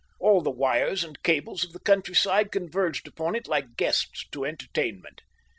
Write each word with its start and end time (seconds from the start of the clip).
All 0.19 0.41
the 0.41 0.49
wires 0.49 1.03
and 1.03 1.21
cables 1.21 1.63
of 1.63 1.73
the 1.73 1.79
countryside 1.79 2.51
converged 2.51 3.07
upon 3.07 3.35
it 3.35 3.47
like 3.47 3.77
guests 3.77 4.25
to 4.31 4.45
entertainment. 4.45 5.21